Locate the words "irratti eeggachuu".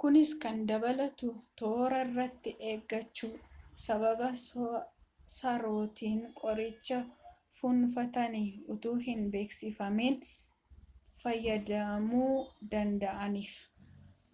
2.06-3.30